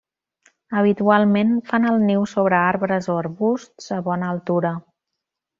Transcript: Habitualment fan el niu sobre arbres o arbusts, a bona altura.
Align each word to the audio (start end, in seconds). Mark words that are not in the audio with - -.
Habitualment 0.79 1.51
fan 1.67 1.85
el 1.91 2.01
niu 2.07 2.25
sobre 2.33 2.59
arbres 2.63 3.13
o 3.17 3.21
arbusts, 3.25 3.93
a 3.99 4.03
bona 4.09 4.35
altura. 4.37 4.77